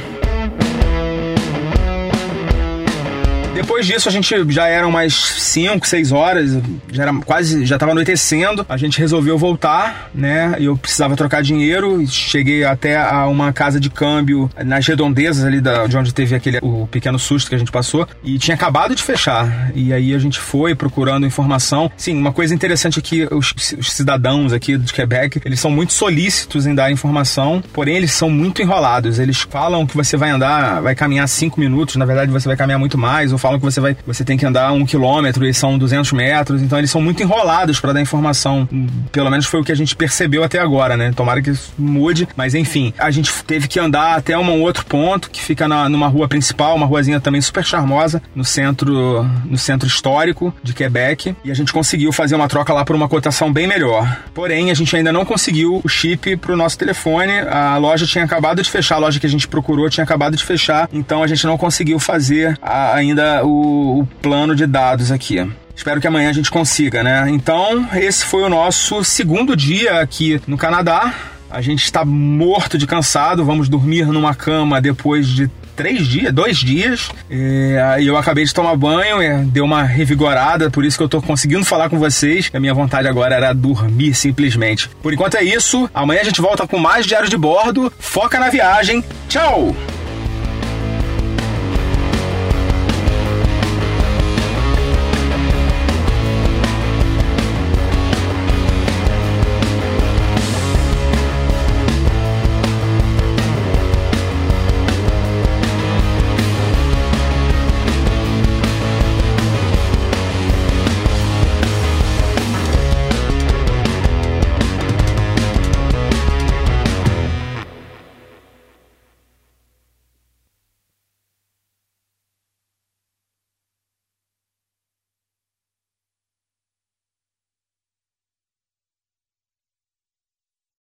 Depois 3.62 3.86
disso, 3.86 4.10
a 4.10 4.12
gente 4.12 4.34
já 4.50 4.68
eram 4.68 4.90
mais 4.90 5.14
5, 5.14 5.88
6 5.88 6.12
horas, 6.12 6.58
já 6.92 7.04
era 7.04 7.14
quase, 7.14 7.64
já 7.64 7.78
tava 7.78 7.92
anoitecendo. 7.92 8.66
A 8.68 8.76
gente 8.76 8.98
resolveu 8.98 9.38
voltar, 9.38 10.10
né? 10.16 10.56
E 10.58 10.66
eu 10.66 10.76
precisava 10.76 11.16
trocar 11.16 11.44
dinheiro. 11.44 12.04
Cheguei 12.08 12.64
até 12.64 12.98
a 12.98 13.28
uma 13.28 13.54
casa 13.54 13.80
de 13.80 13.88
câmbio 13.88 14.50
nas 14.66 14.88
redondezas 14.88 15.46
ali 15.46 15.62
da, 15.62 15.86
de 15.86 15.96
onde 15.96 16.12
teve 16.12 16.34
aquele 16.34 16.58
o 16.62 16.88
pequeno 16.88 17.20
susto 17.20 17.50
que 17.50 17.56
a 17.56 17.58
gente 17.60 17.72
passou. 17.72 18.08
E 18.24 18.40
tinha 18.40 18.56
acabado 18.56 18.96
de 18.96 19.04
fechar. 19.04 19.72
E 19.76 19.94
aí 19.94 20.16
a 20.16 20.20
gente 20.20 20.40
foi 20.40 20.74
procurando 20.74 21.28
informação. 21.28 21.92
Sim, 21.96 22.18
uma 22.18 22.34
coisa 22.34 22.56
interessante 22.56 22.98
aqui, 22.98 23.28
os, 23.30 23.54
os 23.78 23.92
cidadãos 23.92 24.54
aqui 24.54 24.76
de 24.76 24.92
Quebec, 24.92 25.40
eles 25.46 25.60
são 25.60 25.70
muito 25.70 25.94
solícitos 25.94 26.66
em 26.66 26.74
dar 26.74 26.92
informação, 26.92 27.64
porém 27.72 27.96
eles 27.96 28.12
são 28.12 28.30
muito 28.30 28.60
enrolados. 28.60 29.20
Eles 29.20 29.42
falam 29.42 29.86
que 29.86 29.96
você 29.96 30.18
vai 30.18 30.32
andar, 30.32 30.82
vai 30.82 30.96
caminhar 30.96 31.28
5 31.28 31.60
minutos, 31.60 31.96
na 31.96 32.06
verdade 32.06 32.32
você 32.32 32.48
vai 32.48 32.58
caminhar 32.58 32.80
muito 32.80 32.98
mais, 32.98 33.32
ou 33.32 33.38
falam 33.38 33.51
que 33.60 33.66
você 33.66 33.80
vai, 33.80 33.96
você 34.06 34.24
tem 34.24 34.38
que 34.38 34.46
andar 34.46 34.72
um 34.72 34.86
quilômetro 34.86 35.46
e 35.46 35.54
são 35.54 35.78
200 35.78 36.12
metros, 36.14 36.62
então 36.62 36.78
eles 36.78 36.92
são 36.92 37.02
muito 37.02 37.22
enrolados 37.22 37.80
para 37.80 37.94
dar 37.94 38.02
informação. 38.02 38.68
Pelo 39.12 39.30
menos 39.30 39.46
foi 39.46 39.62
o 39.62 39.64
que 39.64 39.72
a 39.72 39.76
gente 39.76 39.96
percebeu 39.96 40.44
até 40.44 40.60
agora, 40.60 40.96
né? 40.98 41.12
Tomara 41.16 41.42
que 41.42 41.50
isso 41.50 41.74
mude, 41.78 42.28
mas 42.36 42.56
enfim, 42.56 42.94
a 42.98 43.12
gente 43.12 43.32
teve 43.44 43.68
que 43.68 43.80
andar 43.80 44.18
até 44.18 44.38
um 44.38 44.62
outro 44.62 44.86
ponto 44.86 45.30
que 45.30 45.42
fica 45.42 45.68
na, 45.68 45.90
numa 45.90 46.08
rua 46.08 46.28
principal, 46.28 46.76
uma 46.76 46.86
ruazinha 46.86 47.20
também 47.20 47.42
super 47.42 47.64
charmosa, 47.64 48.22
no 48.36 48.44
centro, 48.44 49.24
no 49.46 49.58
centro 49.58 49.88
histórico 49.88 50.54
de 50.64 50.74
Quebec, 50.74 51.36
e 51.44 51.52
a 51.52 51.54
gente 51.54 51.74
conseguiu 51.74 52.12
fazer 52.12 52.36
uma 52.36 52.48
troca 52.48 52.74
lá 52.74 52.84
por 52.86 52.96
uma 52.96 53.08
cotação 53.08 53.52
bem 53.52 53.68
melhor. 53.68 54.18
Porém, 54.34 54.72
a 54.72 54.74
gente 54.74 54.96
ainda 54.96 55.12
não 55.12 55.26
conseguiu 55.26 55.82
o 55.84 55.90
chip 55.90 56.36
para 56.38 56.54
o 56.54 56.58
nosso 56.58 56.78
telefone. 56.78 57.40
A 57.50 57.78
loja 57.78 58.06
tinha 58.06 58.24
acabado 58.24 58.62
de 58.62 58.70
fechar, 58.70 58.96
a 58.96 59.00
loja 59.00 59.20
que 59.20 59.26
a 59.26 59.30
gente 59.30 59.48
procurou 59.48 59.90
tinha 59.90 60.04
acabado 60.04 60.36
de 60.36 60.44
fechar, 60.44 60.90
então 60.92 61.24
a 61.24 61.28
gente 61.28 61.46
não 61.46 61.58
conseguiu 61.58 62.00
fazer 62.00 62.58
a, 62.62 62.96
ainda 62.96 63.41
o, 63.44 64.02
o 64.02 64.08
plano 64.22 64.56
de 64.56 64.66
dados 64.66 65.12
aqui. 65.12 65.46
Espero 65.76 66.00
que 66.00 66.08
amanhã 66.08 66.30
a 66.30 66.34
gente 66.34 66.52
consiga, 66.52 67.02
né? 67.02 67.26
Então, 67.30 67.88
esse 67.94 68.26
foi 68.26 68.44
o 68.44 68.50
nosso 68.50 69.04
segundo 69.04 69.56
dia 69.56 70.00
aqui 70.00 70.40
no 70.46 70.58
Canadá. 70.58 71.14
A 71.50 71.60
gente 71.62 71.84
está 71.84 72.06
morto 72.06 72.78
de 72.78 72.88
cansado, 72.88 73.44
vamos 73.44 73.68
dormir 73.68 74.06
numa 74.06 74.34
cama 74.34 74.80
depois 74.80 75.28
de 75.28 75.50
três 75.76 76.08
dias, 76.08 76.34
dois 76.34 76.58
dias. 76.58 77.10
E 77.30 78.06
eu 78.06 78.16
acabei 78.16 78.46
de 78.46 78.54
tomar 78.54 78.76
banho, 78.76 79.22
é, 79.22 79.40
deu 79.40 79.66
uma 79.66 79.84
revigorada, 79.84 80.70
por 80.70 80.86
isso 80.86 80.98
que 80.98 81.04
eu 81.04 81.10
tô 81.10 81.22
conseguindo 81.22 81.66
falar 81.66 81.90
com 81.90 81.98
vocês. 81.98 82.50
A 82.54 82.60
minha 82.60 82.74
vontade 82.74 83.08
agora 83.08 83.36
era 83.36 83.54
dormir 83.54 84.14
simplesmente. 84.14 84.90
Por 85.02 85.14
enquanto 85.14 85.36
é 85.36 85.44
isso. 85.44 85.90
Amanhã 85.94 86.22
a 86.22 86.26
gente 86.26 86.42
volta 86.42 86.68
com 86.68 86.78
mais 86.78 87.06
diário 87.06 87.30
de 87.30 87.38
bordo. 87.38 87.92
Foca 88.00 88.40
na 88.40 88.50
viagem. 88.50 89.04
Tchau! 89.28 89.76